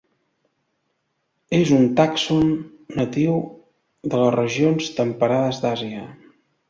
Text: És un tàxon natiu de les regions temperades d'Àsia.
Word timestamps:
És 1.57 1.73
un 1.75 1.83
tàxon 1.99 2.49
natiu 3.01 3.35
de 4.07 4.23
les 4.23 4.35
regions 4.37 4.89
temperades 5.01 5.61
d'Àsia. 5.67 6.09